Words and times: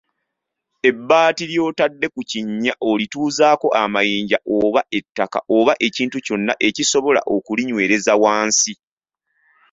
Ebbaati 0.89 1.43
ly'otadde 1.51 2.07
ku 2.13 2.21
kinnya 2.31 2.73
olituuzaako 2.89 3.67
amayinja 3.81 4.37
oba 4.57 4.81
ettaka 4.97 5.39
oba 5.57 5.73
ekintu 5.87 6.17
kyonna 6.25 6.53
ekisobola 6.67 7.21
okulinywereza 7.35 8.13
wansi. 8.23 8.73